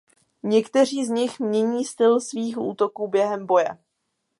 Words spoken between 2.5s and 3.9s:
útoků během boje.